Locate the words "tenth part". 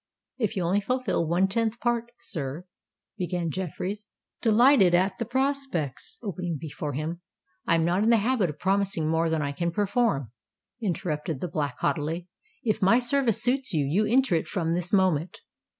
1.47-2.11